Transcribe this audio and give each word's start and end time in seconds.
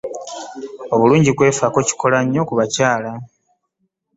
Obulungi 0.93 1.31
kwefaako, 1.37 1.79
kikola 1.87 2.17
nnyo 2.23 2.41
ku 2.47 2.53
bakyala. 2.59 3.11